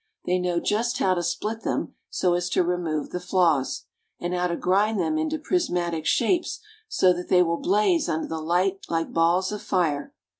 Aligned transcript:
They 0.25 0.39
know 0.39 0.59
just 0.59 0.97
how 0.97 1.13
to 1.13 1.21
split 1.21 1.61
them 1.61 1.93
so 2.09 2.33
as 2.33 2.49
to 2.49 2.63
remove 2.63 3.11
the 3.11 3.19
flaws, 3.19 3.85
and 4.19 4.33
how 4.33 4.47
to 4.47 4.55
grind 4.55 4.99
them 4.99 5.19
into 5.19 5.37
prismatic 5.37 6.07
shapes 6.07 6.59
so 6.87 7.13
that 7.13 7.29
they 7.29 7.43
will 7.43 7.57
blaze 7.59 8.09
under 8.09 8.27
the 8.27 8.41
light 8.41 8.79
like 8.89 9.13
balls 9.13 9.51
of 9.51 9.61
fire. 9.61 10.11